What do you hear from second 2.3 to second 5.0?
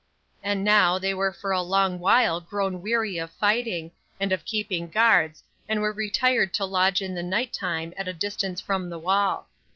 grown weary of fighting, and of keeping